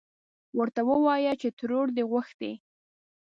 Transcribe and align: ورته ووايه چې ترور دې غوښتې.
ورته 0.57 0.81
ووايه 0.89 1.33
چې 1.41 1.47
ترور 1.57 1.87
دې 1.95 2.03
غوښتې. 2.11 2.51